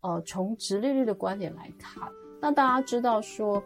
[0.00, 2.08] 呃，从殖利率的观点来看，
[2.40, 3.62] 那大家知道说，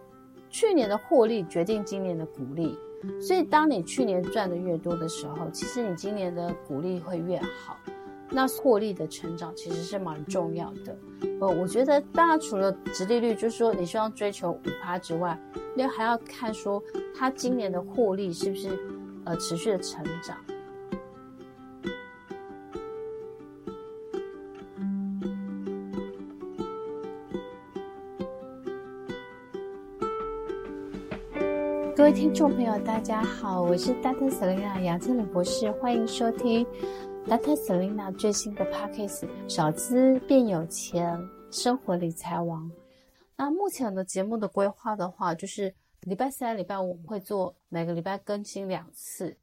[0.48, 2.74] 去年的获利决定今年的股利，
[3.20, 7.76] 所以当你去年赚的越多的时候，其实你今年的股利会越好。
[8.34, 10.96] 那获利的成长其实是蛮重要的。
[11.38, 15.38] 呃，我觉得当然除了殖利率，就是说你希望追求五趴之外，
[15.76, 16.82] 你还要看说
[17.14, 18.70] 它今年的获利是不是
[19.26, 20.38] 呃持续的成长。
[32.02, 34.28] 各位听众朋友，大家好，我是 Dr.
[34.28, 36.66] Selina 杨千里博士，欢迎收听
[37.28, 37.54] Dr.
[37.54, 41.16] Selina 最新的 Podcast《少资变有钱，
[41.52, 42.68] 生活理财王》。
[43.36, 49.38] 那目前的节目的规划的话，就是礼拜三、礼拜五我们会做每个礼拜更新两次，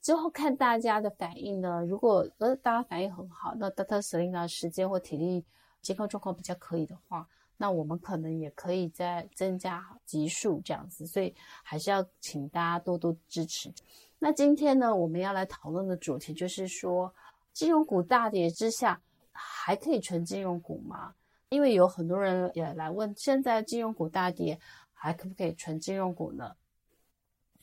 [0.00, 1.84] 之后看大家的反应呢。
[1.84, 4.00] 如果呃大家反应很好，那 Dr.
[4.00, 5.44] Selina 时间或体力
[5.82, 7.28] 健康状况比较可以的话。
[7.56, 13.72] 那我们可能也可以再增加集数这样子，所以还是要请大家多多支持。
[14.18, 17.14] 那今天呢，我们要来讨论的主题就是说，
[17.52, 19.00] 金融股大跌之下，
[19.32, 21.14] 还可以存金融股吗？
[21.50, 24.58] 因为有很多人也来问，现在金融股大跌，
[24.92, 26.56] 还可不可以存金融股呢？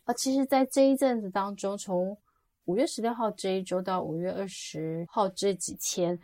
[0.05, 2.17] 啊，其实，在这一阵子当中，从
[2.65, 6.17] 五月十六号这一周到五月二十号这几天。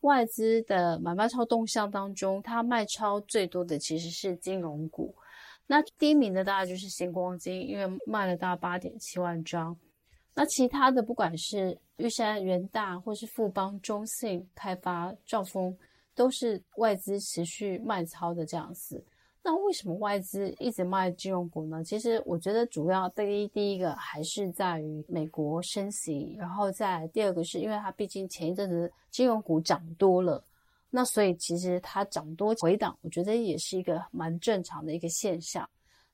[0.00, 5.14] 外资的买卖超动向当中，它卖超最多的其实是金融股。
[5.66, 9.76] 那第一名的大概就是新光金，因为卖了大概八点七万张。
[10.34, 15.76] 那其他的不管是玉山、元大，或是富邦、中信、开发、兆丰，
[16.14, 19.04] 都是外资持续卖超的这样子。
[19.42, 21.82] 那为什么外资一直卖金融股呢？
[21.82, 30.44] 其实我觉得主要第一第一个还是在于美国升息，然后再第二个是因为它毕竟前一阵子金融股涨多了，
[30.90, 35.66] 那所以其实它涨多回档，我觉得也是一个蛮正常的一个现象。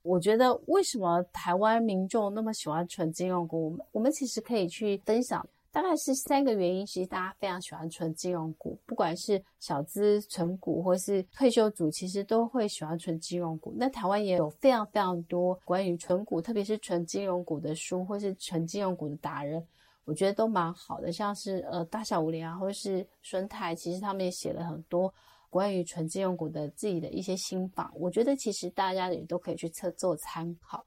[0.03, 5.45] 我觉得为什么台湾民众那么喜欢存金融股，我们我们其实可以去分享。
[5.75, 13.75] 大概是三个原因，其实大家非常喜欢存金融股，不管是小资存股或是退休族，其实都会喜欢存金融股。
[13.77, 19.67] 那台湾也有非常非常多关于存股，特别是存金融股的书，或是存金融股的达人，
[20.05, 21.11] 我觉得都蛮好的。
[21.11, 25.13] 像是呃大小五连啊，或是孙太，其实他们也写了很多
[25.51, 30.87] 关于存金融股的自己的一些心法，我觉得其实大家也都可以去测做参考。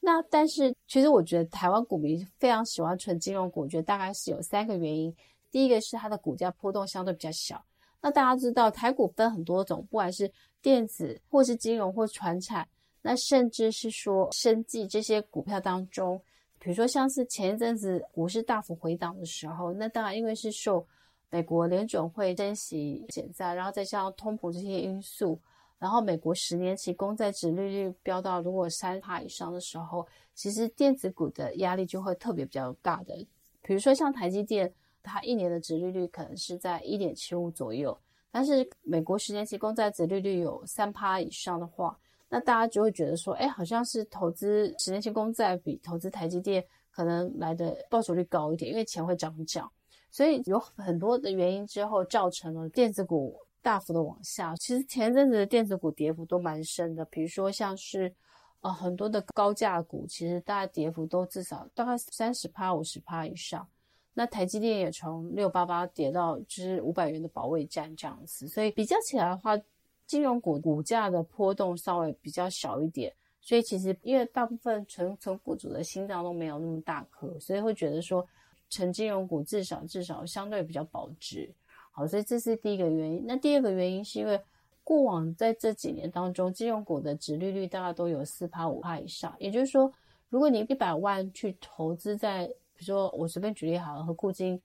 [0.00, 5.12] 那但是，其实我觉得台湾股民非常喜欢纯金融股，我觉得大概是有三个原因。
[5.50, 7.64] 第一个是它的股价波动相对比较小。
[8.00, 10.30] 那大家知道台股分很多种，不管是
[10.62, 12.68] 电子或是金融或传产，
[13.02, 16.20] 那甚至是说生技这些股票当中，
[16.60, 20.86] 比如说像是前一阵子股市大幅回档的时候，那当然因为是受
[21.30, 25.40] 美国联准会升息减债，然后再加上通膨这些因素。
[25.78, 33.14] 然后美国十年期公债殖利率飙到如果三趴以上的时候，其实电子股的压力就会特别比较大的。
[33.60, 34.72] 比如说像台积电，
[35.02, 37.96] 它一年的殖利率可能是在一点七五左右，
[38.30, 41.98] 但是美国十年期公债殖利率有三趴以上的话，
[42.28, 49.70] 那大家就会觉得说，哎，好像是投资十年期公债比投资台积电可能来的报酬率高一点，因为钱会涨涨。
[50.10, 53.36] 所以有很多的原因之后，造成了电子股。
[53.66, 58.14] 大幅的往下，其实前阵子的电子股跌幅都蛮深的，比如说像是，
[58.60, 63.66] 呃，很多的高价股，其实大概跌幅都至少大概三十趴、五十趴以上。
[64.14, 69.58] 那台积电也从六八八跌到就是五百元的保卫战这样子，所以比较起来的话，
[70.06, 73.12] 金融股股价的波动稍微比较小一点。
[73.40, 78.24] 所以其实因为大部分存存股主的心脏都没有那么大颗，所以会觉得说，
[78.70, 81.52] 存金融股至少至少相对比较保值。
[81.98, 83.24] 好，所以这是第一个原因。
[83.26, 84.38] 那第二个原因是因为
[84.84, 89.34] 过往在这几年当中，金融股的殖利率大概都有四趴五趴以上。
[89.38, 89.90] 也就是说，
[90.28, 94.60] 如果你一百万去投资在，比如说我随便举例好了，和库金，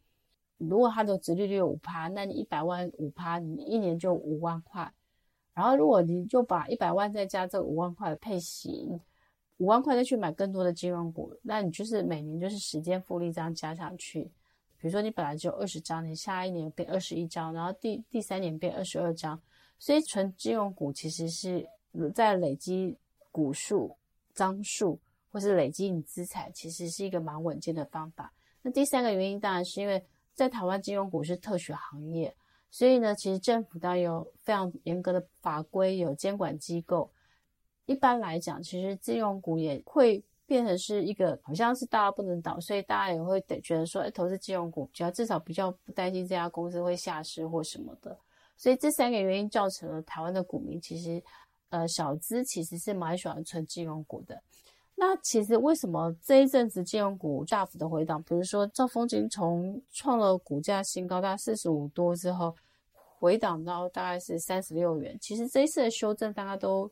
[0.58, 4.92] 如果它的殖利率五趴，那你一百万五趴，你一年就五万块。
[5.54, 9.00] 然后如果你就把一百万再加这五万块的配息，
[9.58, 14.30] 五万块再去买更多的金融股，那你就是每年就是时间复利这样加上去。
[14.82, 19.40] 比如说，你本来只有二十张，你下一年变二十一张，然后第第三年变二十二张，
[19.78, 21.70] 所以存金融股其实是
[22.16, 22.98] 在累积
[23.32, 23.96] 股数、
[24.34, 25.00] 张数，
[25.32, 28.34] 或是累积你资产，其实是一个蛮稳健的方法。
[28.64, 32.36] 那第三个原因当然是因为在台湾金融股是特许行业，
[32.72, 37.12] 所以呢，其实政府当然有非常严格的法规，有监管机构。
[37.86, 40.24] 一般来讲，其实金融股也会。
[40.52, 48.18] 变成是一个好像是大家不能倒，所以大家也会得觉得说，哎，投资金融股比较至少比较不担心这家公司会下市或什么的。
[48.58, 51.24] 所以这三个原因造成了台湾的股民其实，
[51.70, 54.42] 呃，小资其实是蛮喜欢存金融股的。
[54.94, 58.22] 那其实为什么这一阵子金融股大幅的回档？
[58.24, 62.54] 比如说兆丰金从创了股价新高，大概四十五多之后，
[63.18, 65.18] 回档到大概是三十六元。
[65.22, 66.92] 其实这一次的修正，大家都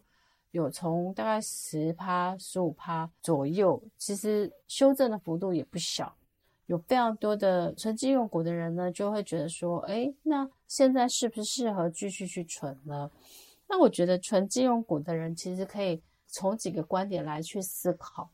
[0.51, 6.15] 有从大概十趴、十五趴左右，其实修正的幅度也不小。
[6.65, 13.09] 有非常多的存金融股的人呢，就会觉得说，诶，那现在是不是适合继续去存呢？
[13.67, 18.29] 那我觉得存金融股的人其实可以从几个观点来去思考。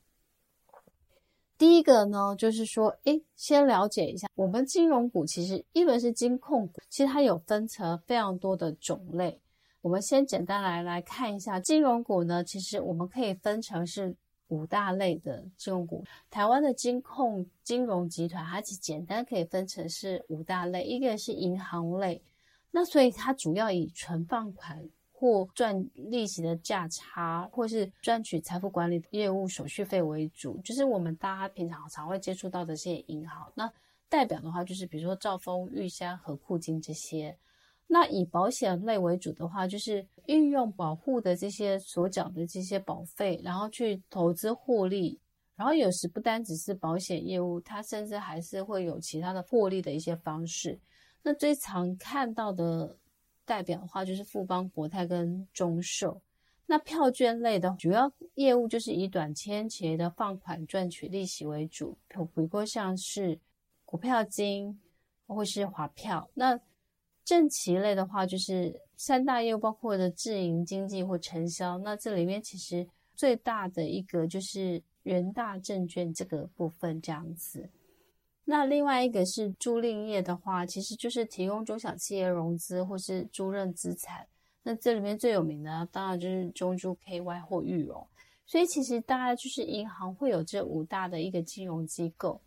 [1.58, 9.40] 第一个呢，就是说，诶，先了解一下，我们金融股其实一轮是金控股，其实它有分成非常多的种类。
[9.86, 14.16] 我们先简单来来看一下金融股呢，其实我们可以分成是。
[14.50, 22.22] 五大类的金融股，台湾的金控金融集团，它其实简单可以分成是五大类，一个是银行类，
[22.70, 33.52] 那所以它主要以存放款或赚利息的价差，或是赚取财富管理业务手续费为主，就是我们大家平常常会接触到的这些银行。
[33.56, 33.68] 那
[34.08, 37.36] 代表的话，就是比如说兆丰、玉山、和库金这些。
[37.88, 45.20] 那以保险类为主的话，就是运用保护的这些所缴的这些保费，然后去投资获利。
[45.56, 50.78] 然后有时不单只是保险业务，它甚至还是会有其他的获利的一些方式。
[51.24, 52.98] 那最常看到的
[53.46, 56.22] 代表的话，就是富邦、国泰跟中寿。
[56.66, 63.40] 那票券类的主要业务就是以短期期的放款赚取利息为主，比如说像是
[63.86, 64.78] 股票金
[65.28, 66.28] 或是华票。
[66.34, 66.60] 那
[67.26, 71.80] 证期类的话，就是三大业务包括的自营经纪或承销。
[71.80, 77.68] 那这里面其实最大的一个就是人大证券这个部分这样子。
[78.44, 84.28] 那另外一个是租赁业的话，其实就是提供中小企业融资或是租赁资产。
[84.62, 88.06] 那这里面最有名的当然就是中租 KY 或裕融。
[88.46, 92.40] 所以其实大概就是银行会有这五大的一个金融机构。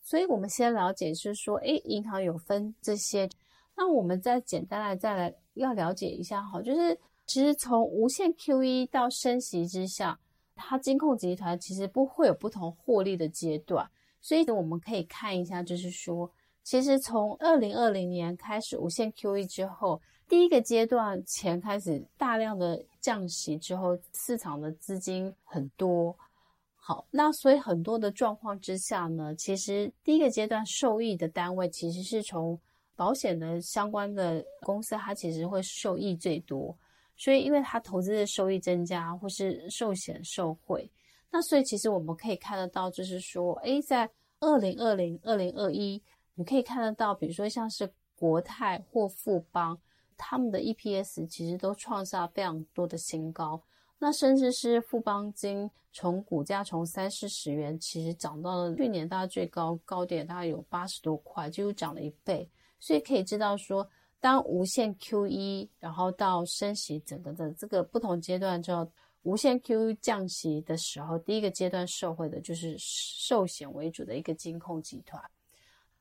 [0.00, 3.28] 所以我们先了解就是说，诶，银行有分这些。
[3.76, 10.18] 那我们再简单来再来要了解一下哈，就是其实从无限 QE 到升息之下，
[10.54, 13.90] 它金控集团其实不会有不同获利的阶段，
[14.20, 16.30] 所以我们可以看一下，就是说，
[16.62, 26.16] 其实从二零二零年开始无限 QE 之后，第一个阶段钱开始大量的降息之后，市场的资金很多，
[26.76, 32.58] 好，那所以很多的状况之下呢，其实第一个阶段受益的单位其实是从
[32.96, 36.76] 保险的相关的公司，它其实会受益最多，
[37.16, 40.90] 所以因为它投资的收益增加，或是寿险受惠，
[41.30, 44.08] 那所以其实我们可以看得到，就是说，诶，在
[44.40, 46.00] 二零二零、二零二一，
[46.34, 49.78] 你可以看得到，比如说像是国泰或富邦，
[50.16, 53.60] 他们的 EPS 其实都创下非常多的新高，
[53.98, 62.48] 那甚至是富邦金从股价从三四十元，其实涨到了去年大概最高高点，大概有八十多块，几乎涨了一倍。
[62.80, 63.88] 所以可以知道说，
[64.20, 68.90] 当无限 QE，然后到升息整个的这个不同阶段之后，
[69.22, 75.22] 无限 QE 降息的时候，第一个阶段受惠的就是寿险为主的一个金控集团。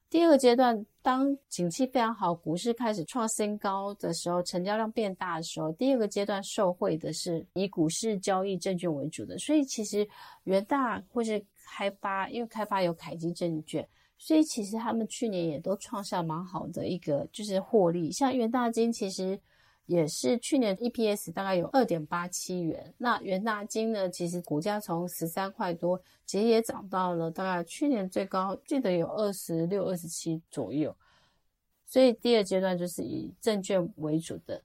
[0.10, 9.36] 第二个阶段，当景气非常好，股市开始创新高的时候，成交量变大的时候，第二个阶段受惠的是以股市交易证券为主的。
[9.39, 10.08] 所以其实
[10.44, 13.88] 元大或是开发，因为开发有凯基证券。
[14.25, 19.38] 所以其实他们去年也都创下蛮好的一个就是获利，像元大金其实
[19.86, 22.94] 也是去年 EPS 大概有二点八七元。
[22.98, 30.96] 那元大金呢，其实股价从十三块多，其实也涨到了大概去年最高记得有二十六、二十七左右。
[31.86, 34.63] 所以第二阶段就是以证券为主的。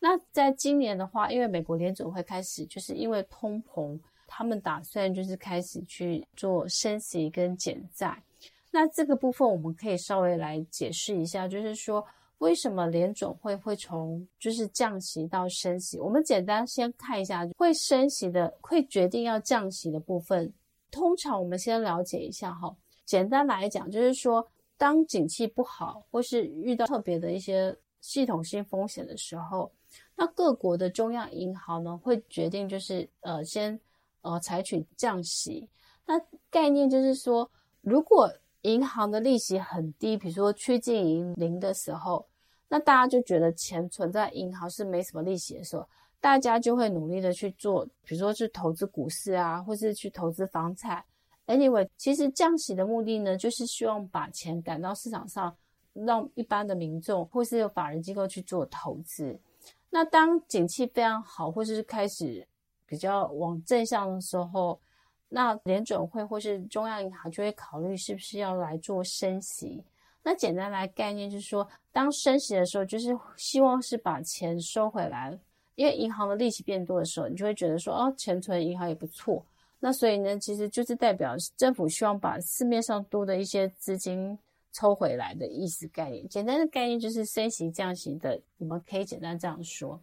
[0.00, 8.22] 那在今年的话，因为美国联总会开始就是因为通膨，他们打算就是开始去做升息跟减债。
[8.70, 12.04] 那这个部分我们可以稍微来解释一下，就是说
[12.38, 15.98] 为什么联总会会从就是降息到升息？
[15.98, 20.52] 我们简单先看一下会升息的、会决定要降息的部分。
[20.90, 24.46] 通常我们先了解一下哈，简单来讲就是说，
[24.76, 29.70] 当景气不好或是遇到特别的一些系统性风险的时候，
[30.14, 33.78] 那各国的中央银行呢会决定就是呃先
[34.22, 35.68] 呃采取降息。
[36.06, 37.50] 那概念就是说，
[37.82, 38.32] 如果
[38.68, 42.26] 银行的利息很低，比如说趋近于零的时候，
[42.68, 45.88] 那大家就觉得钱存在银行是没什么利息的时候，
[46.20, 51.02] 大家就会努力的去做，比如说去投资股市啊，或是去投资房产。
[51.46, 55.56] Anyway，其实降息的目的呢，就是希望把钱赶到市场上
[55.94, 59.40] 让一般的民众或是有法人机构去做投资。
[59.88, 62.46] 那当景气非常好，或是开始
[62.84, 64.78] 比较往正向的时候，
[65.28, 69.82] 那联准会或是中央银行就会考虑是不是要来做升息。
[70.22, 75.38] 那简单来概念就是说，当升息的时候，就是希望是把钱收回来，
[75.74, 79.44] 因为银行的利息变多的时候，你就会觉得说，哦，钱存银行也不错。
[79.80, 84.36] 那所以呢，其实就是代表政府希望把市面上多的一些资金
[84.72, 86.28] 抽回来的意思概念。
[86.28, 89.98] 简单的概念就是升息降息的，我们可以简单这样说。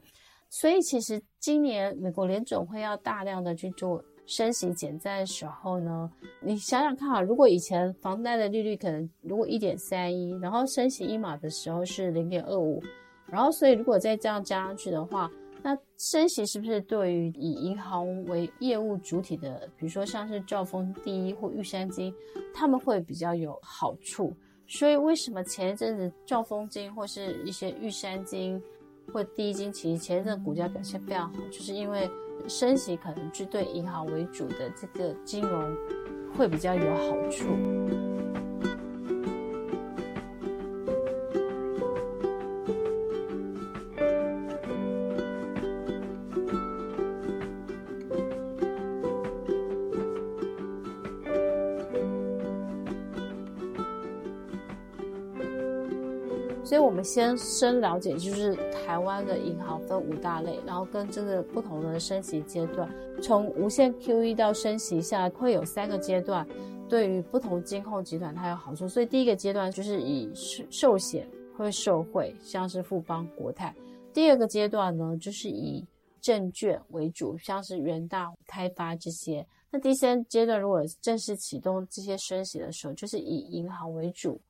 [0.49, 12.81] 所以其实今年美国联准会要大量的去做升息减债的时候呢，你想想看啊，如果以前房贷的利率可能如果一点三一，然后升息一码的时候是零点二五，
[13.27, 15.31] 然后所以如果再这样加上去的话。
[15.67, 22.13] 那升息是不是对于以银行为业务主体的，比如说像是兆丰第一或玉山金，
[22.53, 24.31] 他们会比较有好处？
[24.67, 28.61] 所以为什么前一阵子兆丰金或是一些玉山金
[29.11, 32.07] 或第一金，其实前一阵股价表现非常好，就是因为
[32.47, 35.75] 升息可能是对银行为主的这个金融
[36.35, 38.14] 会比较有好处。
[56.75, 66.45] 所以，我们先深了解，就是台湾的银行分五大类，然后跟这个不同的升息阶段，从无限 QE 到升息下，会有三个阶段，
[66.89, 68.89] 对于不同金控集团它有好处。
[68.89, 70.29] 所以，第一个阶段就是以
[70.69, 73.73] 寿险会受惠，像是富邦、国泰；
[74.13, 75.81] 第二个阶段呢，就是以
[76.19, 79.41] 证券为主，像是元大、开发这些；
[79.71, 84.41] 那第三阶段如果正式启动这些升息的时候，就是以银行为主。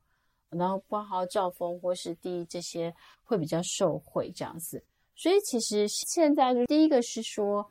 [0.50, 4.82] 然后包括兆丰或是第一这些会比较受惠这样子，
[5.14, 7.68] 所以其实现在就第一个是说，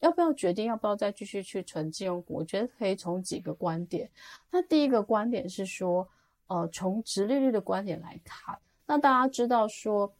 [0.00, 2.34] 要不要决定要不要再继续去存金融股？
[2.34, 4.08] 我觉得可以从几个观点。
[4.50, 6.08] 那第一个观点是说，
[6.46, 10.12] 呃，从殖利率的观点来看，那大家知道说，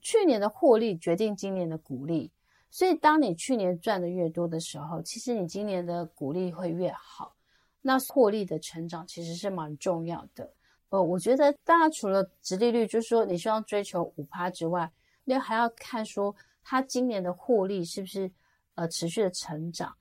[0.00, 2.30] 去年的获利决定今年的股利，
[2.70, 7.34] 所以当你去年赚的越多的时候，其实你今年的股利会越好。
[7.82, 10.52] 那获利的成长其实是蛮重要的，
[10.90, 14.90] 呃，我觉得大家除了殖利率，就是说你需要追求五趴之外，
[15.24, 18.30] 你还要看说它今年的获利是不是
[18.74, 19.96] 呃持续的成长。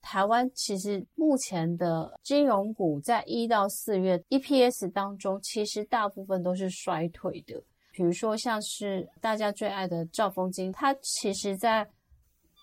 [0.00, 7.62] 台湾其实目前的金融股在一到四月 EPS 当中，其实大部分都是衰退的。
[7.92, 11.86] 比如说像是大家最爱的兆丰金，它其实在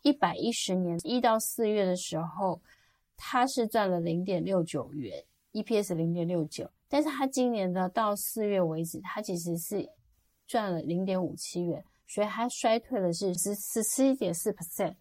[0.01, 2.59] 一百一十年一到四月的时候。
[3.23, 5.23] 它是赚了零点六九元
[5.53, 9.87] ，EPS 零点六九，但是它今年的到四月为止，它其实是
[10.47, 14.95] 赚了零点五七元，所以它衰退的是十十七点四 percent。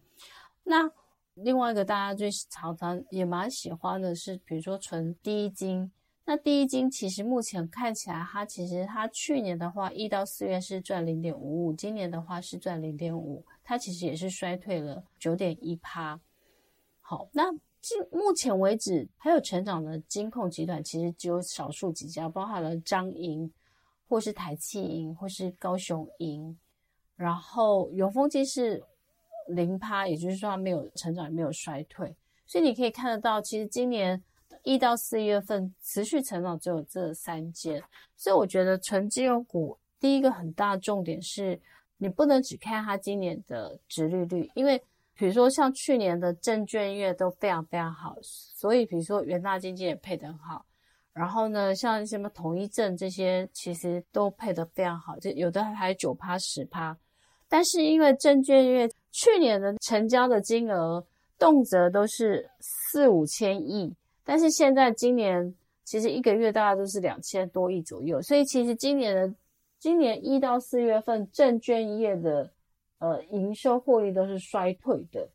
[0.63, 0.91] 那
[1.33, 5.91] 另外一个大家最常常也蛮喜欢的是，比如说存第一金，
[6.25, 16.21] 那第一金其实目前看起来，它其实它去年的话一到四月是赚零点五五，今年的话是赚零点五，它其实也是衰退了九点一趴。
[17.01, 17.45] 好，那。
[18.11, 23.51] 目前为止，还有成长的金控集团其实只有少数几家，包含了彰银，
[24.07, 26.55] 或是台企银，或是高雄银。
[27.15, 28.83] 然后永丰金是
[29.47, 32.15] 零趴，也就是说它没有成长，也没有衰退。
[32.45, 34.21] 所以你可以看得到，其实今年
[34.63, 37.83] 一到四月份持续成长只有这三间。
[38.15, 41.59] 所以我觉得纯金融股第一个很大的重点是，
[41.97, 44.81] 你不能只看它今年的殖利率，因为。
[45.21, 50.65] 比如说像去年的证券业都非常非常好，所以比如说元大基金也配得很好，
[51.13, 56.97] 然后呢，像什么统一证这些其实都配得非常好，就有的还九趴十趴。
[57.47, 61.05] 但是因为证券业去年的成交的金额
[61.37, 69.31] 动辄都是四五千亿，但是现在今年其实一个月大概都是两千多亿左右，所以其实今年的
[69.77, 72.49] 今年一到四月份证券业的。
[73.01, 75.27] 呃，营收获利都是衰退的，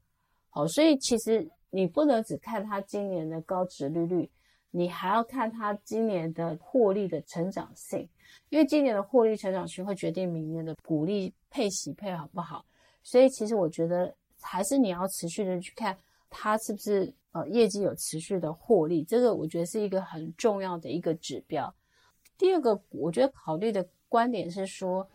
[0.50, 4.30] 好，所以其实你不能只看它今年的高值利率，
[4.70, 8.08] 你还要看它今年的获利的成长性，
[8.50, 12.64] 因为今年的获利成长性会决定明年的股利配息配好不好。
[13.02, 15.98] 所以其实我觉得还是你要持续的去看
[16.30, 21.74] 它是不是呃业绩有持续的获利，这个我觉得是一个很重要的一个指标。
[22.38, 25.10] 第二个，我觉得考虑的观点是说，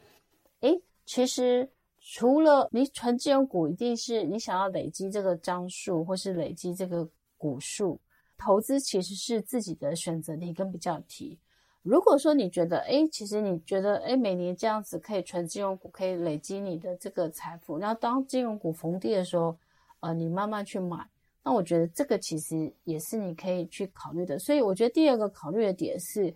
[0.60, 1.70] 诶，其实。
[2.04, 8.02] 除了你存金融股，一定是你想要累积这个张数，或是累积这个股数。
[8.38, 11.40] 投资其实是自己的选择题跟比较题。
[11.84, 19.56] 如果说你觉得，哎，其实你觉得，哎，每年这样子可以存金融股，可以累积你的这个财富，然后当金融股逢低的时候，
[20.00, 21.08] 呃，你慢慢去买，
[21.44, 24.40] 那我觉得这个其实也是你可以去考虑的。
[24.40, 26.36] 所以我觉得第二个考虑的点是，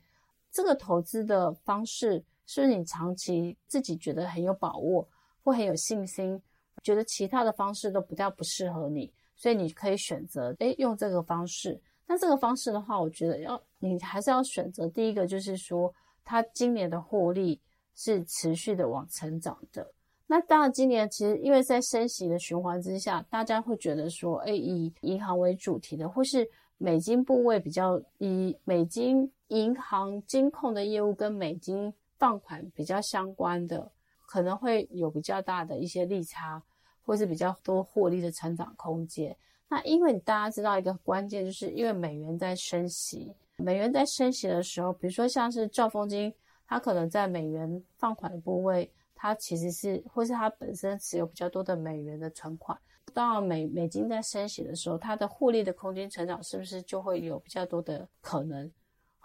[0.52, 5.08] 这个投资的方式是你长期自己觉得很有把握，
[5.52, 6.42] 会很有信心，
[6.84, 11.80] 觉得其他的方式都比较不适合你，所以你可以选择，哎，用这个方式。
[12.08, 17.60] 那这个方式的话，我觉得要你还是要选择第一个，就是说它今年的获利
[17.96, 19.92] 是持续的往成长的。
[20.28, 26.48] 那当然，今年其实因为在升息的循环之下，大家会觉得说，哎，以银行为主题的，或是
[26.78, 33.92] 美金部位比较以美金银行金控的业务跟美金放款比较相关的，
[34.26, 36.62] 可能会有比较大的一些利差，
[37.04, 39.36] 或是比较多获利的成长空间。
[39.68, 46.34] 那因为大家知道一个关键，就是因为美元在升息，美元在升息的时候，比如说像是兆丰金，
[46.68, 52.78] 它可能在美元放款的部位，它其实是或是它本身持有比较多的美元的存款。
[53.14, 58.72] 当然美美金在升息的时候，它的获利的空间成长是不是就会有比较多的可能？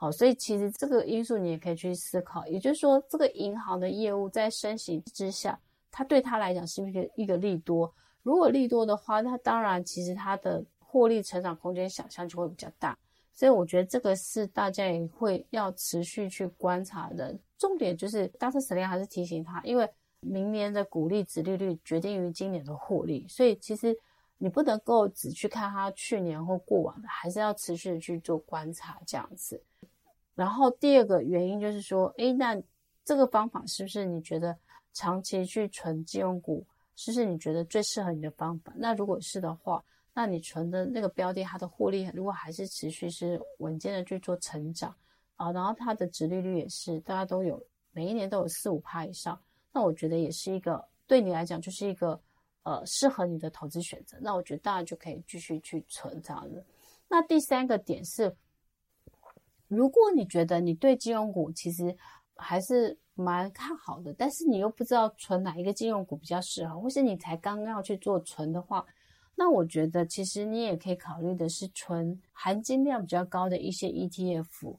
[0.01, 7.95] 好，所以其实这个因素你也可以去思考，也就是说，这个银行的业务在升息之下，它对它来讲是不是一个利多？
[8.23, 12.97] 如果利多的话，那当然其实它的获利成长空间想象就会比较大，
[13.35, 17.39] 所以我觉得这个是大家也会要持续去观察的。
[17.59, 18.59] 重点就是，Dr.
[18.59, 19.87] Selena 还是提醒他，因为
[20.21, 23.95] 明年的股利殖利率决定于今年的获利，所以其实
[24.39, 29.63] 你不能够只去看它去年或过往的，还是要持续的去做观察这样子。
[30.41, 32.59] 然后第二个原因就是说，诶，那
[33.05, 34.57] 这个方法是不是你觉得
[34.95, 36.67] 长期去存金融股？
[36.97, 38.73] 是不是你觉得最适合你的方法？
[38.75, 44.95] 那如果是的话，那你存的那个标的，它的获利如果还是持续是稳健的去做成长
[45.37, 49.39] 啊，然后它的殖利率也是大家都有每一年都有四五趴以上，
[49.73, 52.19] 那我觉得也是一个对你来讲就是一个
[52.63, 54.17] 呃适合你的投资选择。
[54.23, 56.65] 那我觉得大家就可以继续去存这样子。
[57.09, 58.35] 那第三个点是，
[59.71, 61.97] 如果你觉得你对金融股其实
[62.37, 62.99] 还是。
[63.17, 68.83] 蛮看好的，但是你又不知道存哪一个金融股比较适合，或是你才刚刚要去做存的话，
[69.35, 74.75] 那我觉得其实你也可以考虑的是存含金量比较高的一些 ETF，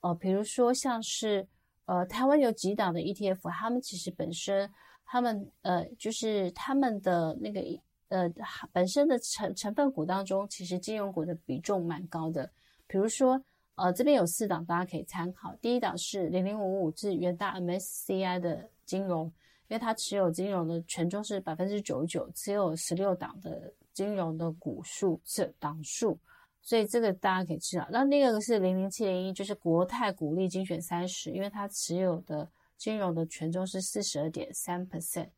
[0.00, 1.48] 呃，比如说像是
[1.86, 4.70] 呃台湾有几档的 ETF，他们其实本身
[5.06, 7.62] 他们呃就是他们的那个
[8.08, 8.30] 呃
[8.72, 12.52] 本身的成成分股当中，其实金融股的比重蛮高的，
[12.86, 13.42] 比如说。
[13.76, 15.54] 呃，这边有四档，大家可以参考。
[15.60, 19.26] 第一档是零零五五，是元大 MSCI 的金融，
[19.68, 26.18] 因为它持有金融的权重是百分之九十九，只有十六档的金融的股数是档数，
[26.62, 27.86] 所以这个大家可以知道。
[27.90, 35.28] 那另一个是零零七零一，就是国泰股利精选三十，因为它持有的金融的权重是四十二点三 percent，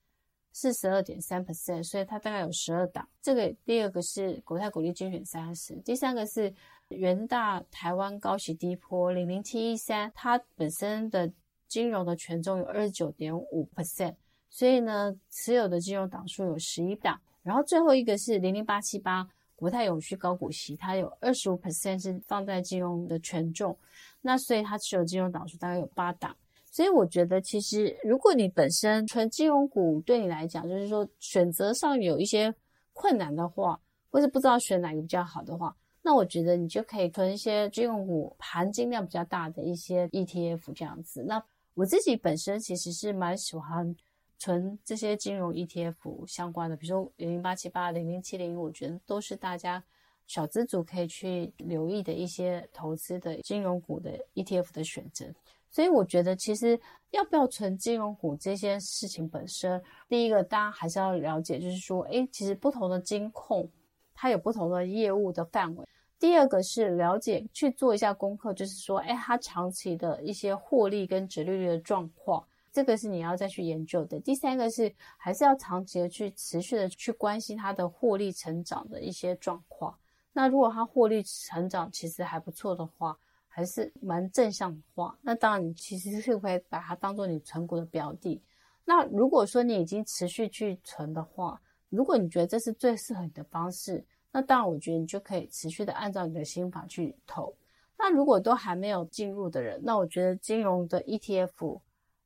[0.52, 3.08] 四十二点三 percent，所以它大概有十二档。
[3.20, 6.54] 这个第二个是国泰股利精选三十，第三个是。
[6.88, 11.30] 元大台湾高息低波零零七一三，它本身的
[11.66, 14.14] 金融的权重有二十九点五 percent，
[14.48, 17.20] 所以呢，持有的金融档数有十一档。
[17.42, 23.76] 然后最后一个是零零八七八国泰永续高股息，它有二十五 percent 是放在金融的权重，
[24.22, 26.34] 那所以它持有金融档数大概有八档。
[26.70, 32.54] 所以我觉得，其实如果你本身纯金融股对你来讲，就是说选择上有一些
[32.94, 33.78] 困难的话，
[34.10, 35.76] 或是不知道选哪个比较好的话。
[36.08, 41.22] 那我觉得你就可以存一些金融股含金量比较大的一些 ETF 这样子。
[41.22, 41.44] 那
[41.74, 43.94] 我自己本身其实是蛮喜欢
[44.38, 49.84] 存这些金融 ETF 相关的，比如说零零八七八、零零七零，我觉得都是大家
[50.26, 55.26] 小资族可以去留意的一些投资的金融股的 ETF 的选择。
[55.68, 63.68] 所以我觉得其实要不要存金融股这件事情本身，第一个大家还是要了解，就是说，诶，其实不同的金控
[64.14, 65.86] 它有不同的业务的范围。
[66.18, 74.18] 第二个是了解，去做一下功课，就是说，哎，它长期的一些获利跟殖利率的状况，这个是你要再去研究的。
[74.18, 79.96] 第三个是还是要长期的去持续的去关心它的获利成长的一些状况。
[80.32, 88.42] 那如果它获利成长其实还不错的话，还是蛮正向的话，那当然你其实是会把它当做你存股的标的。
[88.84, 94.04] 那如果说你已经持续去存的话，如果你觉得这是最适合你的方式。
[94.30, 97.54] 那当然，我觉得你就可以持续的按照你的心法去投。
[97.98, 101.80] 那如果都还没有进入的人，那我觉得金融的 ETF，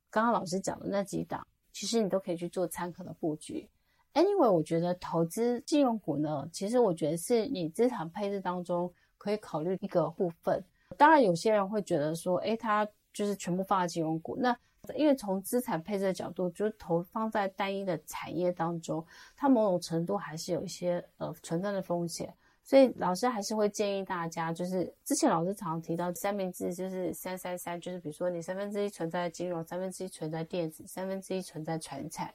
[0.09, 3.67] 刚刚老师讲的那几档，其实你都可以去做参考的布局。
[4.13, 10.63] Anyway，我觉得投资金融股呢，其实我觉得是你资产配置当中可以考虑一个部分。
[10.95, 14.37] 当然，有些人会觉得说，诶，他就是全部放在金融股。
[14.39, 14.55] 那
[14.95, 22.33] 因为从资产配置的角度，就是投放在单一的产业当中，它某种程度还是有一些呃存在的风险。
[22.65, 32.33] 所以老师还是会建议大家，就是之前老师常提到三明治，就是三三三，就是比如说你三分之一存在金融，三分之一存在电子，三分之一存在传产。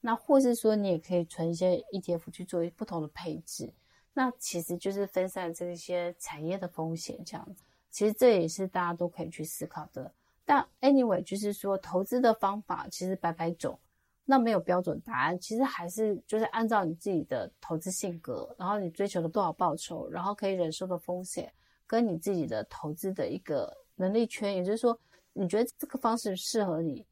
[0.00, 3.72] 那或是说你也可以存一些 ETF 去做不同的配置，
[4.12, 7.64] 那其实就是分散这些产业的风险，这样子。
[7.90, 10.12] 其实这也是大家都可以去思考的。
[10.52, 13.78] 但 anyway，就是说投资的方法其实百百种。
[14.24, 21.50] 那没有标准答案，其实还是就是按照你自己的投资性格，然后你追求的多少报酬，然后可以忍受的风险，
[21.86, 24.96] 跟你自己的投资的一个能力圈，也就是说，
[25.32, 27.04] 你觉得这个方式适合你，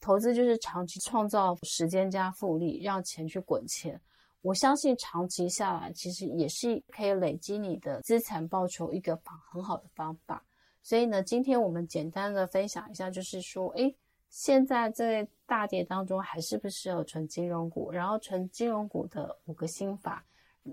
[0.00, 4.00] 投资就是长期创造时间加复利，让钱去滚钱。
[4.42, 10.44] 我相信长期下来，其实也是可以累积你的资产报酬一个方很好的方法。
[10.88, 13.94] 所以呢，今天我们简单的分享一下，就是说，诶
[14.30, 17.92] 现在在大跌当中，还适不适合存金融股？
[17.92, 20.24] 然后存金融股的五个心法，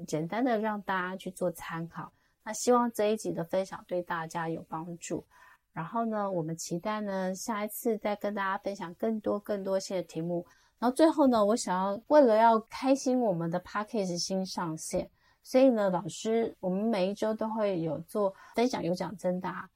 [0.08, 2.10] 简单的让大家去做参考。
[2.46, 5.22] 那希望这一集的分享对大家有帮助。
[5.74, 10.46] 然后呢，我们期待呢下一次再跟大家分享更多更多些的题目。
[10.80, 15.10] 然后最后呢，我想要为了要开心我们的 Podcast 新上线，
[15.44, 19.70] 所以呢，老师我们每一周都会有做分享有奖征答。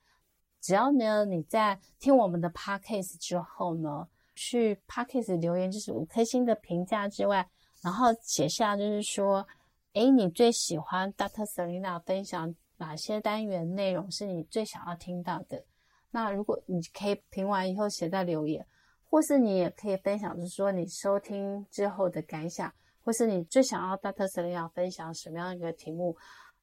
[0.62, 7.48] 只要呢，你在听我们的 podcast 之后呢，去 podcast 留言就是五颗星的评价之外，
[7.82, 9.48] 然后写下就是说，
[9.93, 11.45] 诶，你最喜欢 Dr.
[11.45, 15.63] Selena 分享哪些单元内容是你最想要听到的？
[16.12, 18.65] 那如果你可以评完以后写在留言，
[19.10, 22.72] 或是你也可以分享，就是说你收听之后的感想，
[23.04, 24.28] 或是你最想要 Dr.
[24.28, 26.15] Selena 分享什么样一个题目，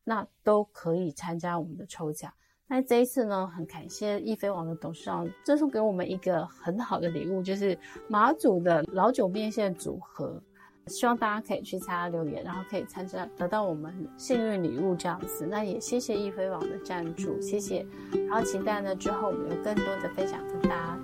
[0.04, 2.32] 那都可以参加我们的抽奖。
[2.68, 10.40] 那这一次呢，很感谢易飞网的董事长赠送给我们一个很好的礼物，就是马祖的老酒面线组合。
[10.88, 15.44] 希望大家可以去参加留言，然后可以参加得到我们幸运礼物这样子。
[15.44, 17.84] 那也谢谢易飞网的赞助，谢谢。
[18.28, 20.98] 然后期待呢之后我们有更多的分享跟大家。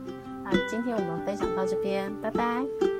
[0.44, 2.91] 那今天我们分享到这边，拜拜。